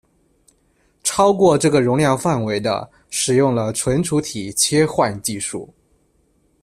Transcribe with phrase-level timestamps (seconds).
[1.03, 5.71] 超过这个容量范围的使用了存储体切换技术。